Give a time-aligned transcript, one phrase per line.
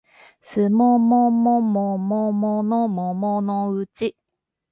[0.41, 4.15] すもももももものもものうち